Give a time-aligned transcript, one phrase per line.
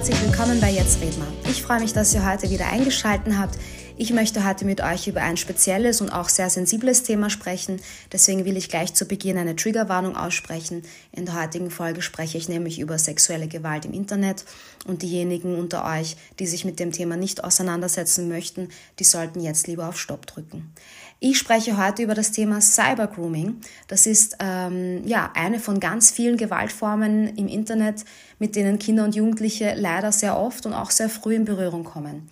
[0.00, 1.26] herzlich willkommen bei Jetzt Redner.
[1.44, 3.58] Ich freue mich, dass ihr heute wieder eingeschaltet habt.
[4.02, 7.82] Ich möchte heute mit euch über ein spezielles und auch sehr sensibles Thema sprechen.
[8.10, 10.84] Deswegen will ich gleich zu Beginn eine Triggerwarnung aussprechen.
[11.12, 14.46] In der heutigen Folge spreche ich nämlich über sexuelle Gewalt im Internet
[14.86, 19.66] und diejenigen unter euch, die sich mit dem Thema nicht auseinandersetzen möchten, die sollten jetzt
[19.66, 20.72] lieber auf Stopp drücken.
[21.18, 23.60] Ich spreche heute über das Thema Cybergrooming.
[23.86, 28.06] Das ist ähm, ja eine von ganz vielen Gewaltformen im Internet,
[28.38, 32.30] mit denen Kinder und Jugendliche leider sehr oft und auch sehr früh in Berührung kommen.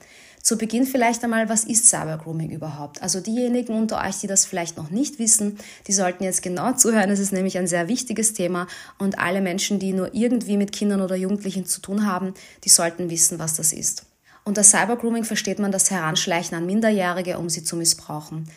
[0.48, 3.02] Zu Beginn vielleicht einmal, was ist Cybergrooming überhaupt?
[3.02, 7.10] Also diejenigen unter euch, die das vielleicht noch nicht wissen, die sollten jetzt genau zuhören.
[7.10, 8.66] Es ist nämlich ein sehr wichtiges Thema
[8.96, 12.32] und alle Menschen, die nur irgendwie mit Kindern oder Jugendlichen zu tun haben,
[12.64, 14.06] die sollten wissen, was das ist.
[14.46, 18.48] Unter Cybergrooming versteht man das Heranschleichen an Minderjährige, um sie zu missbrauchen.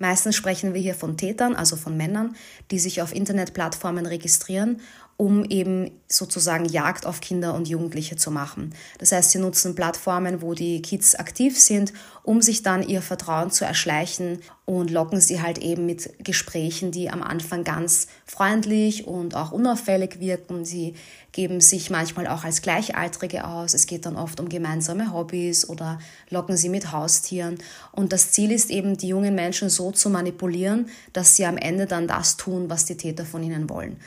[0.00, 2.34] Meistens sprechen wir hier von Tätern, also von Männern,
[2.72, 4.80] die sich auf Internetplattformen registrieren
[5.18, 8.72] um eben sozusagen Jagd auf Kinder und Jugendliche zu machen.
[8.98, 13.50] Das heißt, sie nutzen Plattformen, wo die Kids aktiv sind, um sich dann ihr Vertrauen
[13.50, 19.34] zu erschleichen und locken sie halt eben mit Gesprächen, die am Anfang ganz freundlich und
[19.34, 20.64] auch unauffällig wirken.
[20.64, 20.94] Sie
[21.32, 23.74] geben sich manchmal auch als Gleichaltrige aus.
[23.74, 25.98] Es geht dann oft um gemeinsame Hobbys oder
[26.30, 27.58] locken sie mit Haustieren.
[27.92, 31.86] Und das Ziel ist eben, die jungen Menschen so zu manipulieren, dass sie am Ende
[31.86, 33.98] dann das tun, was die Täter von ihnen wollen.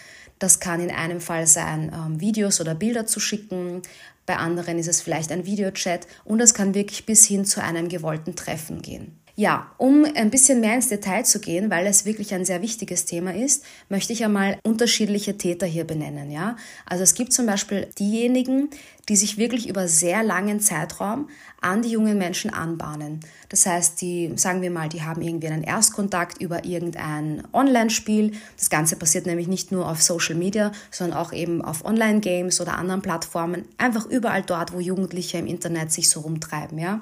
[0.41, 3.83] Das kann in einem Fall sein, ähm, Videos oder Bilder zu schicken.
[4.25, 7.89] Bei anderen ist es vielleicht ein Videochat und es kann wirklich bis hin zu einem
[7.89, 9.20] gewollten Treffen gehen.
[9.35, 13.05] Ja, um ein bisschen mehr ins Detail zu gehen, weil es wirklich ein sehr wichtiges
[13.05, 16.31] Thema ist, möchte ich einmal unterschiedliche Täter hier benennen.
[16.31, 18.69] Ja, also es gibt zum Beispiel diejenigen,
[19.07, 21.29] die sich wirklich über sehr langen Zeitraum
[21.61, 23.21] an die jungen Menschen anbahnen.
[23.49, 28.33] Das heißt, die, sagen wir mal, die haben irgendwie einen Erstkontakt über irgendein Online-Spiel.
[28.57, 32.77] Das Ganze passiert nämlich nicht nur auf Social Media, sondern auch eben auf Online-Games oder
[32.77, 33.65] anderen Plattformen.
[33.77, 37.01] Einfach überall dort, wo Jugendliche im Internet sich so rumtreiben, ja.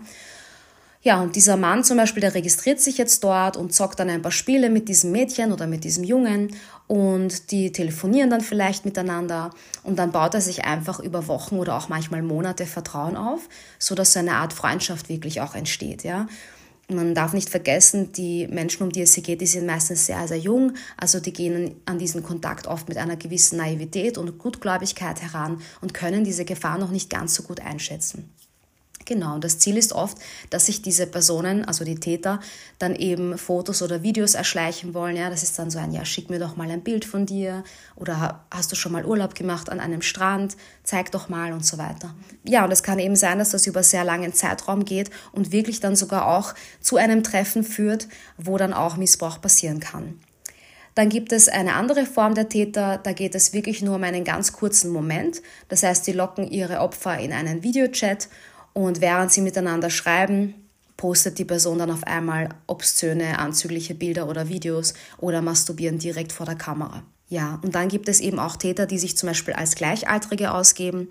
[1.01, 4.21] Ja, und dieser Mann zum Beispiel, der registriert sich jetzt dort und zockt dann ein
[4.21, 6.53] paar Spiele mit diesem Mädchen oder mit diesem Jungen
[6.87, 9.51] und die telefonieren dann vielleicht miteinander
[9.83, 13.95] und dann baut er sich einfach über Wochen oder auch manchmal Monate Vertrauen auf, so
[13.95, 16.27] dass so eine Art Freundschaft wirklich auch entsteht, ja.
[16.91, 20.27] Man darf nicht vergessen, die Menschen, um die es hier geht, die sind meistens sehr,
[20.27, 20.73] sehr jung.
[20.97, 25.93] Also die gehen an diesen Kontakt oft mit einer gewissen Naivität und Gutgläubigkeit heran und
[25.93, 28.33] können diese Gefahr noch nicht ganz so gut einschätzen.
[29.09, 30.19] Genau, und das Ziel ist oft,
[30.51, 32.39] dass sich diese Personen, also die Täter,
[32.77, 35.15] dann eben Fotos oder Videos erschleichen wollen.
[35.15, 37.63] Ja, das ist dann so ein, ja, schick mir doch mal ein Bild von dir
[37.95, 41.79] oder hast du schon mal Urlaub gemacht an einem Strand, zeig doch mal und so
[41.79, 42.13] weiter.
[42.43, 45.79] Ja, und es kann eben sein, dass das über sehr langen Zeitraum geht und wirklich
[45.79, 50.19] dann sogar auch zu einem Treffen führt, wo dann auch Missbrauch passieren kann.
[50.99, 54.25] Dann gibt es eine andere Form der Täter, da geht es wirklich nur um einen
[54.25, 55.41] ganz kurzen Moment.
[55.69, 58.27] Das heißt, die locken ihre Opfer in einen Videochat
[58.73, 60.53] und während sie miteinander schreiben,
[60.97, 66.45] postet die Person dann auf einmal obszöne, anzügliche Bilder oder Videos oder masturbieren direkt vor
[66.45, 67.03] der Kamera.
[67.29, 71.07] Ja, und dann gibt es eben auch Täter, die sich zum Beispiel als Gleichaltrige ausgeben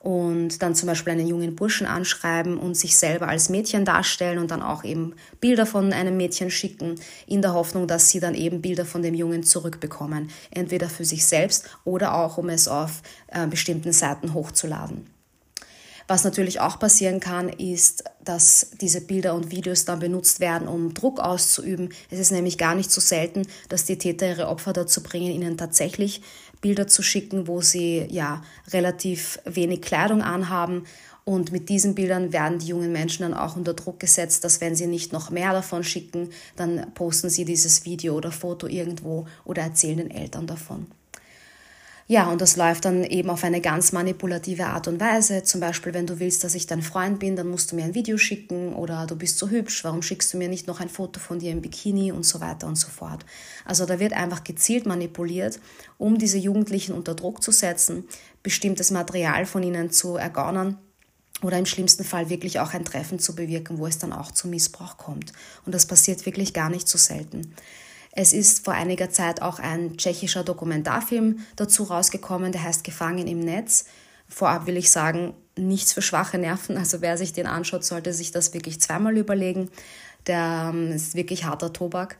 [0.00, 4.50] und dann zum Beispiel einen jungen Burschen anschreiben und sich selber als Mädchen darstellen und
[4.50, 8.62] dann auch eben Bilder von einem Mädchen schicken, in der Hoffnung, dass sie dann eben
[8.62, 13.46] Bilder von dem Jungen zurückbekommen, entweder für sich selbst oder auch um es auf äh,
[13.46, 15.06] bestimmten Seiten hochzuladen.
[16.10, 20.92] Was natürlich auch passieren kann, ist, dass diese Bilder und Videos dann benutzt werden, um
[20.92, 21.90] Druck auszuüben.
[22.10, 25.56] Es ist nämlich gar nicht so selten, dass die Täter ihre Opfer dazu bringen, ihnen
[25.56, 26.20] tatsächlich
[26.60, 30.82] Bilder zu schicken, wo sie ja relativ wenig Kleidung anhaben.
[31.24, 34.74] Und mit diesen Bildern werden die jungen Menschen dann auch unter Druck gesetzt, dass wenn
[34.74, 39.62] sie nicht noch mehr davon schicken, dann posten sie dieses Video oder Foto irgendwo oder
[39.62, 40.88] erzählen den Eltern davon.
[42.10, 45.44] Ja, und das läuft dann eben auf eine ganz manipulative Art und Weise.
[45.44, 47.94] Zum Beispiel, wenn du willst, dass ich dein Freund bin, dann musst du mir ein
[47.94, 51.20] Video schicken oder du bist so hübsch, warum schickst du mir nicht noch ein Foto
[51.20, 53.24] von dir im Bikini und so weiter und so fort.
[53.64, 55.60] Also da wird einfach gezielt manipuliert,
[55.98, 58.02] um diese Jugendlichen unter Druck zu setzen,
[58.42, 60.78] bestimmtes Material von ihnen zu ergaunern
[61.42, 64.48] oder im schlimmsten Fall wirklich auch ein Treffen zu bewirken, wo es dann auch zu
[64.48, 65.32] Missbrauch kommt.
[65.64, 67.54] Und das passiert wirklich gar nicht so selten.
[68.12, 73.38] Es ist vor einiger Zeit auch ein tschechischer Dokumentarfilm dazu rausgekommen, der heißt Gefangen im
[73.40, 73.84] Netz.
[74.28, 76.76] Vorab will ich sagen, nichts für schwache Nerven.
[76.76, 79.70] Also wer sich den anschaut, sollte sich das wirklich zweimal überlegen.
[80.26, 82.16] Der ähm, ist wirklich harter Tobak.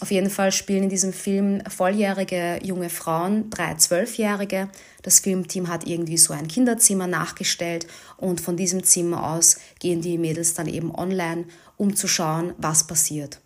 [0.00, 4.68] Auf jeden Fall spielen in diesem Film volljährige junge Frauen, drei Zwölfjährige.
[5.02, 7.86] Das Filmteam hat irgendwie so ein Kinderzimmer nachgestellt
[8.16, 11.44] und von diesem Zimmer aus gehen die Mädels dann eben online,
[11.76, 13.40] um zu schauen, was passiert.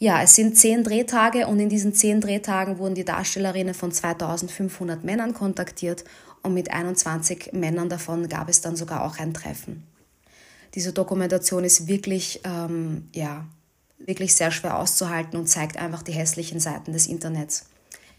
[0.00, 5.02] Ja, es sind zehn Drehtage und in diesen zehn Drehtagen wurden die Darstellerinnen von 2500
[5.02, 6.04] Männern kontaktiert
[6.42, 9.82] und mit 21 Männern davon gab es dann sogar auch ein Treffen.
[10.74, 13.44] Diese Dokumentation ist wirklich, ähm, ja,
[13.98, 17.66] wirklich sehr schwer auszuhalten und zeigt einfach die hässlichen Seiten des Internets.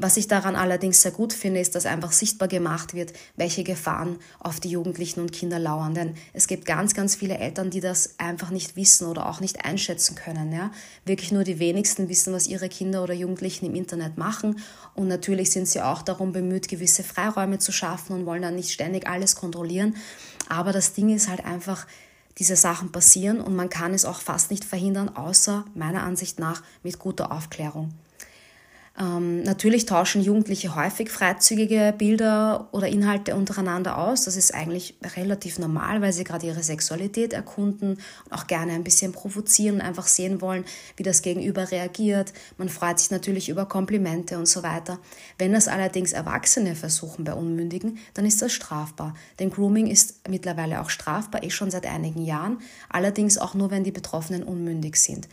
[0.02, 4.16] Was ich daran allerdings sehr gut finde, ist, dass einfach sichtbar gemacht wird, welche Gefahren
[4.40, 5.94] auf die Jugendlichen und Kinder lauern.
[5.94, 9.66] Denn es gibt ganz, ganz viele Eltern, die das einfach nicht wissen oder auch nicht
[9.66, 10.54] einschätzen können.
[10.54, 10.72] Ja?
[11.04, 14.62] Wirklich nur die wenigsten wissen, was ihre Kinder oder Jugendlichen im Internet machen.
[14.96, 18.72] Und natürlich sind sie auch darum bemüht, gewisse Freiräume zu schaffen und wollen dann nicht
[18.72, 19.98] ständig alles kontrollieren.
[20.48, 21.86] Aber das Ding ist halt einfach,
[22.38, 26.64] diese Sachen passieren und man kann es auch fast nicht verhindern, außer meiner Ansicht nach
[26.84, 27.94] mit guter Aufklärung.
[29.00, 34.26] Ähm, natürlich tauschen Jugendliche häufig freizügige Bilder oder Inhalte untereinander aus.
[34.26, 37.92] Das ist eigentlich relativ normal, weil sie gerade ihre Sexualität erkunden
[38.26, 40.66] und auch gerne ein bisschen provozieren einfach sehen wollen,
[40.98, 42.34] wie das Gegenüber reagiert.
[42.58, 45.00] Man freut sich natürlich über Komplimente und so weiter.
[45.38, 49.14] Wenn das allerdings Erwachsene versuchen bei Unmündigen, dann ist das strafbar.
[49.40, 52.60] Denn Grooming ist mittlerweile auch strafbar, eh schon seit einigen Jahren,
[52.90, 55.30] allerdings auch nur, wenn die Betroffenen unmündig sind.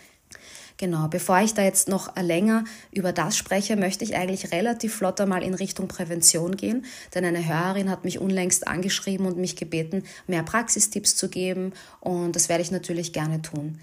[0.79, 5.21] Genau, bevor ich da jetzt noch länger über das spreche, möchte ich eigentlich relativ flott
[5.21, 6.85] einmal in Richtung Prävention gehen,
[7.15, 12.37] denn eine Hörerin hat mich unlängst angeschrieben und mich gebeten, mehr Praxistipps zu geben und
[12.37, 13.79] das werde ich natürlich gerne tun.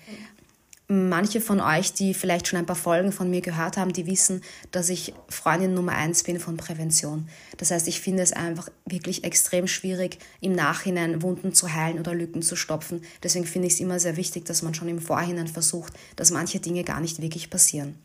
[0.95, 4.43] Manche von euch, die vielleicht schon ein paar Folgen von mir gehört haben, die wissen,
[4.69, 7.29] dass ich Freundin Nummer eins bin von Prävention.
[7.57, 12.13] Das heißt, ich finde es einfach wirklich extrem schwierig, im Nachhinein Wunden zu heilen oder
[12.13, 13.01] Lücken zu stopfen.
[13.23, 16.59] Deswegen finde ich es immer sehr wichtig, dass man schon im Vorhinein versucht, dass manche
[16.59, 17.97] Dinge gar nicht wirklich passieren.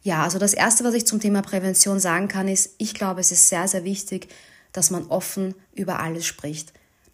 [0.00, 3.32] Ja, also das Erste, was ich zum Thema Prävention sagen kann, ist, ich glaube, es
[3.32, 4.28] ist sehr, sehr wichtig,
[4.72, 6.72] dass man offen über alles spricht.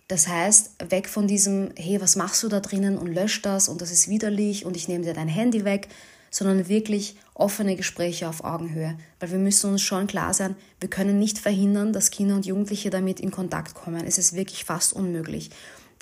[0.08, 3.80] Das heißt, weg von diesem, hey, was machst du da drinnen und lösch das und
[3.80, 5.88] das ist widerlich und ich nehme dir dein Handy weg,
[6.30, 8.98] sondern wirklich offene Gespräche auf Augenhöhe.
[9.20, 12.90] Weil wir müssen uns schon klar sein, wir können nicht verhindern, dass Kinder und Jugendliche
[12.90, 14.04] damit in Kontakt kommen.
[14.04, 15.50] Es ist wirklich fast unmöglich.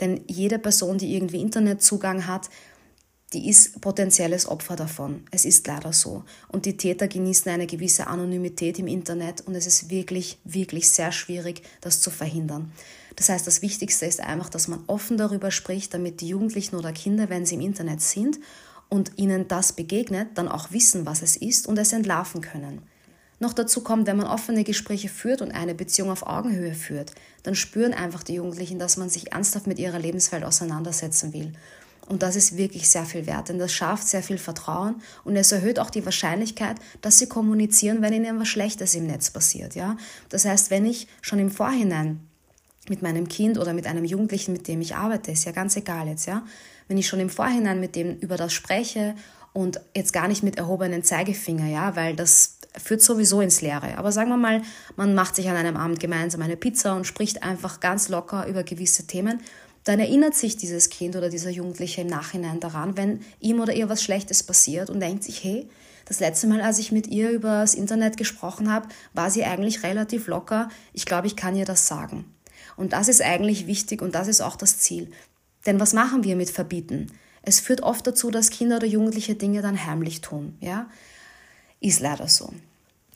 [0.00, 2.48] Denn jede Person, die irgendwie Internetzugang hat,
[3.32, 5.24] die ist potenzielles Opfer davon.
[5.30, 6.24] Es ist leider so.
[6.48, 11.12] Und die Täter genießen eine gewisse Anonymität im Internet und es ist wirklich, wirklich sehr
[11.12, 12.72] schwierig, das zu verhindern.
[13.16, 16.92] Das heißt, das Wichtigste ist einfach, dass man offen darüber spricht, damit die Jugendlichen oder
[16.92, 18.38] Kinder, wenn sie im Internet sind
[18.88, 22.82] und ihnen das begegnet, dann auch wissen, was es ist und es entlarven können.
[23.42, 27.12] Noch dazu kommt, wenn man offene Gespräche führt und eine Beziehung auf Augenhöhe führt,
[27.42, 31.52] dann spüren einfach die Jugendlichen, dass man sich ernsthaft mit ihrer Lebenswelt auseinandersetzen will.
[32.06, 35.50] Und das ist wirklich sehr viel wert, denn das schafft sehr viel Vertrauen und es
[35.50, 39.74] erhöht auch die Wahrscheinlichkeit, dass sie kommunizieren, wenn ihnen was Schlechtes im Netz passiert.
[39.74, 39.96] Ja?
[40.28, 42.20] Das heißt, wenn ich schon im Vorhinein
[42.88, 46.08] mit meinem Kind oder mit einem Jugendlichen, mit dem ich arbeite, ist ja ganz egal
[46.08, 46.44] jetzt, ja.
[46.88, 49.14] Wenn ich schon im Vorhinein mit dem über das spreche
[49.52, 53.98] und jetzt gar nicht mit erhobenen Zeigefinger, ja, weil das führt sowieso ins Leere.
[53.98, 54.62] Aber sagen wir mal,
[54.96, 58.64] man macht sich an einem Abend gemeinsam eine Pizza und spricht einfach ganz locker über
[58.64, 59.40] gewisse Themen,
[59.84, 63.88] dann erinnert sich dieses Kind oder dieser Jugendliche im Nachhinein daran, wenn ihm oder ihr
[63.88, 65.68] was Schlechtes passiert und denkt sich, hey,
[66.04, 69.82] das letzte Mal, als ich mit ihr über das Internet gesprochen habe, war sie eigentlich
[69.82, 70.68] relativ locker.
[70.92, 72.24] Ich glaube, ich kann ihr das sagen.
[72.76, 75.10] Und das ist eigentlich wichtig und das ist auch das Ziel.
[75.66, 77.12] Denn was machen wir mit Verbieten?
[77.42, 80.56] Es führt oft dazu, dass Kinder oder Jugendliche Dinge dann heimlich tun.
[80.60, 80.88] Ja?
[81.80, 82.52] Ist leider so.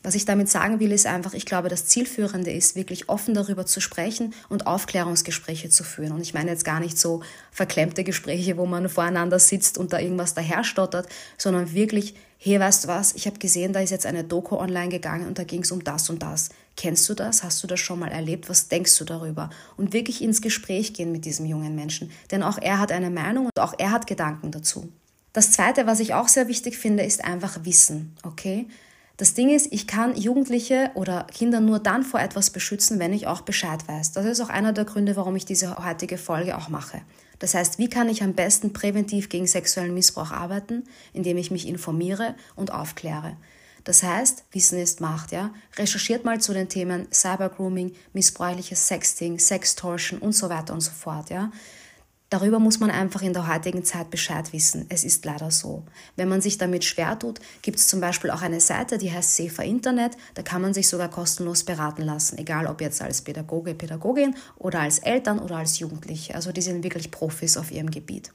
[0.07, 3.67] Was ich damit sagen will, ist einfach, ich glaube, das Zielführende ist, wirklich offen darüber
[3.67, 6.13] zu sprechen und Aufklärungsgespräche zu führen.
[6.13, 9.99] Und ich meine jetzt gar nicht so verklemmte Gespräche, wo man voreinander sitzt und da
[9.99, 14.23] irgendwas daherstottert, sondern wirklich, hey, weißt du was, ich habe gesehen, da ist jetzt eine
[14.23, 16.51] Doku online gegangen und da ging es um das und das.
[16.77, 17.43] Kennst du das?
[17.43, 18.49] Hast du das schon mal erlebt?
[18.49, 19.51] Was denkst du darüber?
[19.77, 22.13] Und wirklich ins Gespräch gehen mit diesem jungen Menschen.
[22.31, 24.89] Denn auch er hat eine Meinung und auch er hat Gedanken dazu.
[25.33, 28.17] Das Zweite, was ich auch sehr wichtig finde, ist einfach Wissen.
[28.23, 28.69] Okay?
[29.17, 33.27] Das Ding ist, ich kann Jugendliche oder Kinder nur dann vor etwas beschützen, wenn ich
[33.27, 34.13] auch Bescheid weiß.
[34.13, 37.01] Das ist auch einer der Gründe, warum ich diese heutige Folge auch mache.
[37.39, 41.67] Das heißt, wie kann ich am besten präventiv gegen sexuellen Missbrauch arbeiten, indem ich mich
[41.67, 43.37] informiere und aufkläre.
[43.85, 45.55] Das heißt, Wissen ist Macht, ja.
[45.77, 51.31] Recherchiert mal zu den Themen Cybergrooming, missbräuchliches Sexting, Sextortion und so weiter und so fort,
[51.31, 51.53] ja.
[52.29, 54.87] Darüber muss man einfach in der heutigen Zeit Bescheid wissen.
[54.89, 55.85] Es ist leider so.
[56.17, 59.37] Wenn man sich damit schwer tut, gibt es zum Beispiel auch eine Seite, die heißt
[59.37, 60.17] Safer Internet.
[60.35, 64.81] Da kann man sich sogar kostenlos beraten lassen, egal ob jetzt als Pädagoge, Pädagogin oder
[64.81, 66.35] als Eltern oder als Jugendliche.
[66.35, 68.33] Also die sind wirklich Profis auf ihrem Gebiet.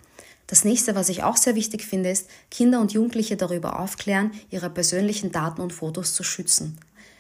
[0.48, 4.70] Das nächste, was ich auch sehr wichtig finde, ist, Kinder und Jugendliche darüber aufklären, ihre
[4.70, 6.78] persönlichen Daten und Fotos zu schützen.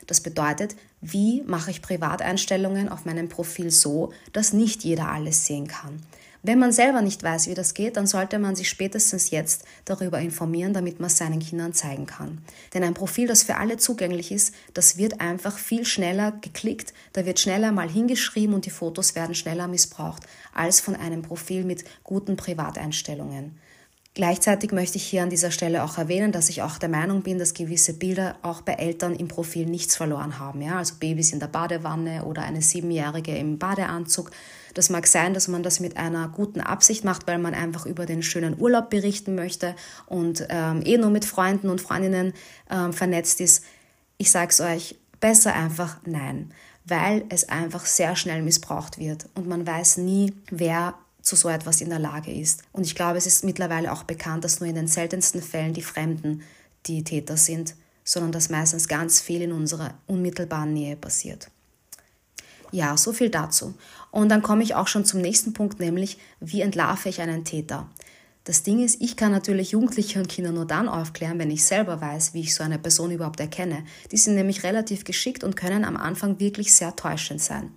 [0.08, 5.68] Das bedeutet, wie mache ich Privateinstellungen auf meinem Profil so, dass nicht jeder alles sehen
[5.68, 6.01] kann?
[6.44, 10.20] Wenn man selber nicht weiß, wie das geht, dann sollte man sich spätestens jetzt darüber
[10.20, 12.40] informieren, damit man es seinen Kindern zeigen kann.
[12.74, 17.28] Denn ein Profil, das für alle zugänglich ist, das wird einfach viel schneller geklickt, da
[17.28, 21.84] wird schneller mal hingeschrieben und die Fotos werden schneller missbraucht als von einem Profil mit
[22.04, 23.60] guten Privateinstellungen.
[24.13, 27.39] Gleichzeitig möchte ich hier an dieser Stelle auch erwähnen, dass ich auch der Meinung bin,
[27.39, 30.62] dass gewisse Bilder auch bei Eltern im Profil nichts verloren haben.
[30.62, 30.80] Ja?
[30.80, 34.32] Also Babys in der Badewanne oder eine Siebenjährige im Badeanzug.
[34.74, 38.06] Das mag sein, dass man das mit einer guten Absicht macht, weil man einfach über
[38.06, 39.75] den schönen Urlaub berichten möchte
[40.08, 42.34] und ähm, eh nur mit Freunden und Freundinnen
[42.70, 43.63] ähm, vernetzt ist.
[44.18, 46.53] Ich sage es euch, besser einfach nein,
[46.84, 51.82] weil es einfach sehr schnell missbraucht wird und man weiß nie, wer zu so etwas
[51.82, 52.63] in der Lage ist.
[52.72, 55.82] Und ich glaube, es ist mittlerweile auch bekannt, dass nur in den seltensten Fällen die
[55.82, 56.42] Fremden
[56.88, 61.50] die Täter sind, sondern dass meistens ganz viel in unserer unmittelbaren Nähe passiert.
[62.72, 63.74] Ja, so viel dazu.
[64.12, 67.90] Und dann komme ich auch schon zum nächsten Punkt, nämlich wie entlarve ich einen Täter?
[68.44, 72.01] Das Ding ist, ich kann natürlich Jugendliche und Kinder nur dann aufklären, wenn ich selber
[72.01, 73.84] weiß, wie ich so eine Person überhaupt erkenne.
[74.12, 77.72] Die sind nämlich relativ geschickt und können am Anfang wirklich sehr täuschend sein.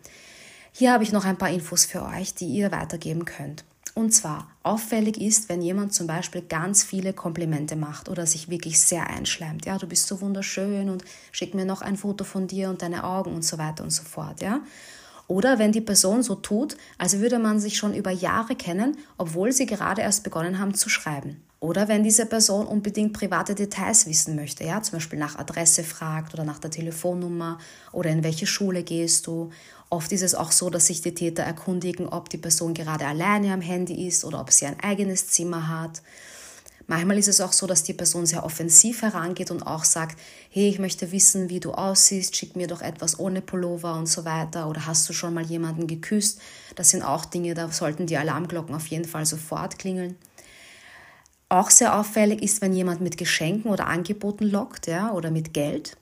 [0.76, 3.64] Hier habe ich noch ein paar Infos für euch, die ihr weitergeben könnt.
[3.94, 8.80] Und zwar, auffällig ist, wenn jemand zum Beispiel ganz viele Komplimente macht oder sich wirklich
[8.80, 9.66] sehr einschleimt.
[9.66, 13.04] Ja, du bist so wunderschön und schick mir noch ein Foto von dir und deine
[13.04, 14.42] Augen und so weiter und so fort.
[14.42, 14.62] Ja.
[15.26, 19.52] Oder wenn die Person so tut, als würde man sich schon über Jahre kennen, obwohl
[19.52, 21.42] sie gerade erst begonnen haben zu schreiben.
[21.60, 26.34] Oder wenn diese Person unbedingt private Details wissen möchte, ja, zum Beispiel nach Adresse fragt
[26.34, 27.58] oder nach der Telefonnummer
[27.90, 29.48] oder in welche Schule gehst du.
[29.88, 33.54] Oft ist es auch so, dass sich die Täter erkundigen, ob die Person gerade alleine
[33.54, 36.02] am Handy ist oder ob sie ein eigenes Zimmer hat.
[36.86, 40.18] Manchmal ist es auch so, dass die Person sehr offensiv herangeht und auch sagt,
[40.50, 44.24] hey, ich möchte wissen, wie du aussiehst, schick mir doch etwas ohne Pullover und so
[44.24, 46.40] weiter oder hast du schon mal jemanden geküsst?
[46.74, 50.16] Das sind auch Dinge, da sollten die Alarmglocken auf jeden Fall sofort klingeln.
[51.48, 55.96] Auch sehr auffällig ist, wenn jemand mit Geschenken oder Angeboten lockt, ja, oder mit Geld.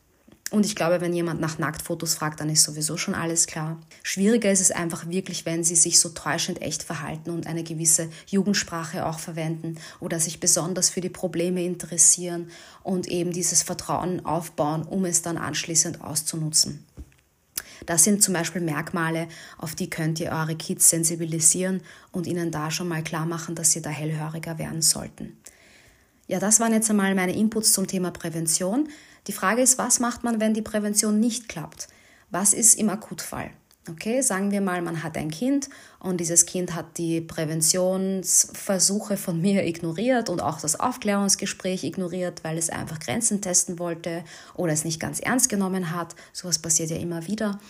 [0.52, 3.80] Und ich glaube, wenn jemand nach Nacktfotos fragt, dann ist sowieso schon alles klar.
[4.02, 8.11] Schwieriger ist es einfach wirklich, wenn sie sich so täuschend echt verhalten und eine gewisse
[8.26, 12.50] Jugendsprache auch verwenden oder sich besonders für die Probleme interessieren
[12.82, 16.85] und eben dieses Vertrauen aufbauen, um es dann anschließend auszunutzen.
[17.87, 21.80] Das sind zum Beispiel Merkmale, auf die könnt ihr eure Kids sensibilisieren
[22.12, 25.38] und ihnen da schon mal klar machen, dass sie da hellhöriger werden sollten.
[26.32, 28.88] Ja, das waren jetzt einmal meine Inputs zum Thema Prävention.
[29.26, 31.88] Die Frage ist, was macht man, wenn die Prävention nicht klappt?
[32.30, 33.50] Was ist im Akutfall?
[33.90, 39.42] Okay, sagen wir mal, man hat ein Kind und dieses Kind hat die Präventionsversuche von
[39.42, 44.24] mir ignoriert und auch das Aufklärungsgespräch ignoriert, weil es einfach Grenzen testen wollte
[44.54, 46.14] oder es nicht ganz ernst genommen hat.
[46.32, 47.60] Sowas passiert ja immer wieder.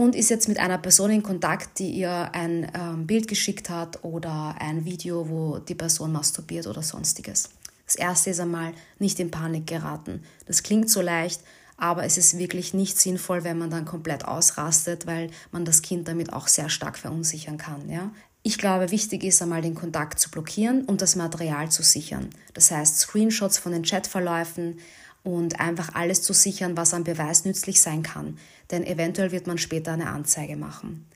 [0.00, 4.02] Und ist jetzt mit einer Person in Kontakt, die ihr ein ähm, Bild geschickt hat
[4.02, 7.50] oder ein Video, wo die Person masturbiert oder sonstiges.
[7.84, 10.22] Das erste ist einmal nicht in Panik geraten.
[10.46, 11.42] Das klingt so leicht,
[11.76, 16.08] aber es ist wirklich nicht sinnvoll, wenn man dann komplett ausrastet, weil man das Kind
[16.08, 17.90] damit auch sehr stark verunsichern kann.
[17.90, 18.10] Ja?
[18.42, 22.30] Ich glaube, wichtig ist einmal den Kontakt zu blockieren und das Material zu sichern.
[22.54, 24.78] Das heißt, Screenshots von den Chatverläufen
[25.22, 28.38] und einfach alles zu sichern, was an Beweis nützlich sein kann.
[28.70, 31.06] Denn eventuell wird man später eine Anzeige machen.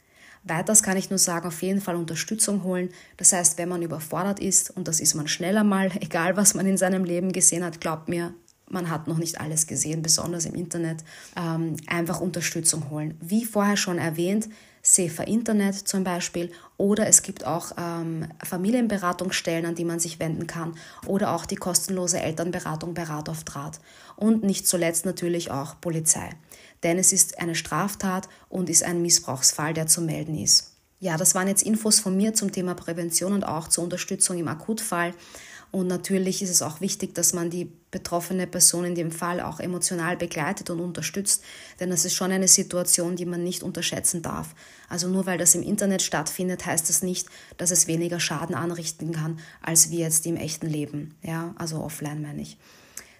[0.44, 2.90] Weiters kann ich nur sagen, auf jeden Fall Unterstützung holen.
[3.16, 6.66] Das heißt, wenn man überfordert ist, und das ist man schneller mal, egal was man
[6.66, 8.34] in seinem Leben gesehen hat, glaubt mir,
[8.68, 11.04] man hat noch nicht alles gesehen, besonders im Internet,
[11.36, 13.16] ähm, einfach Unterstützung holen.
[13.20, 14.48] Wie vorher schon erwähnt,
[14.86, 20.46] Safer Internet zum Beispiel oder es gibt auch ähm, Familienberatungsstellen, an die man sich wenden
[20.46, 20.74] kann
[21.06, 23.80] oder auch die kostenlose Elternberatung bei Rat auf Draht
[24.16, 26.28] und nicht zuletzt natürlich auch Polizei.
[26.82, 30.74] Denn es ist eine Straftat und ist ein Missbrauchsfall, der zu melden ist.
[31.00, 34.48] Ja, das waren jetzt Infos von mir zum Thema Prävention und auch zur Unterstützung im
[34.48, 35.14] Akutfall.
[35.74, 39.58] Und natürlich ist es auch wichtig, dass man die betroffene Person in dem Fall auch
[39.58, 41.42] emotional begleitet und unterstützt,
[41.80, 44.54] denn das ist schon eine Situation, die man nicht unterschätzen darf.
[44.88, 47.26] Also nur weil das im Internet stattfindet, heißt das nicht,
[47.56, 51.16] dass es weniger Schaden anrichten kann, als wie jetzt im echten Leben.
[51.22, 52.56] Ja, also offline meine ich.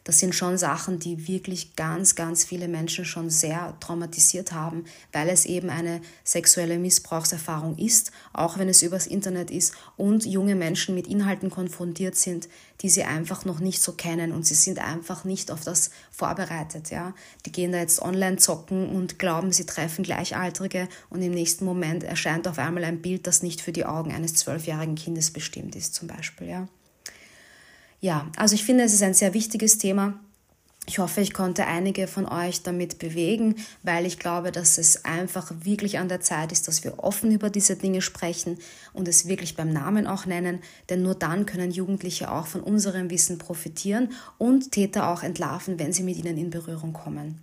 [0.04, 5.30] Das sind schon Sachen, die wirklich ganz, ganz viele Menschen schon sehr traumatisiert haben, weil
[5.30, 10.94] es eben eine sexuelle Missbrauchserfahrung ist, auch wenn es übers Internet ist und junge Menschen
[10.94, 12.48] mit Inhalten konfrontiert sind,
[12.82, 16.90] die sie einfach noch nicht so kennen und sie sind einfach nicht auf das vorbereitet.
[16.90, 17.14] Ja?
[17.46, 22.04] Die gehen da jetzt online zocken und glauben, sie treffen Gleichaltrige und im nächsten Moment
[22.04, 25.94] erscheint auf einmal ein Bild, das nicht für die Augen eines zwölfjährigen Kindes bestimmt ist,
[25.94, 26.48] zum Beispiel.
[26.48, 26.68] Ja?
[28.04, 30.12] Ja, also ich finde, es ist ein sehr wichtiges Thema.
[30.86, 35.50] Ich hoffe, ich konnte einige von euch damit bewegen, weil ich glaube, dass es einfach
[35.62, 38.58] wirklich an der Zeit ist, dass wir offen über diese Dinge sprechen
[38.92, 40.58] und es wirklich beim Namen auch nennen,
[40.90, 45.94] denn nur dann können Jugendliche auch von unserem Wissen profitieren und Täter auch entlarven, wenn
[45.94, 47.40] sie mit ihnen in Berührung kommen.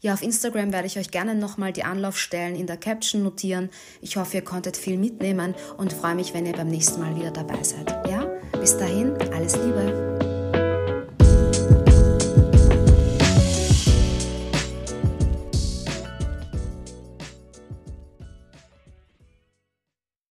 [0.00, 3.68] Ja, auf Instagram werde ich euch gerne nochmal die Anlaufstellen in der Caption notieren.
[4.00, 7.32] Ich hoffe, ihr konntet viel mitnehmen und freue mich, wenn ihr beim nächsten Mal wieder
[7.32, 7.90] dabei seid.
[8.08, 8.21] Ja,
[8.62, 10.11] bis dahin, alles Liebe.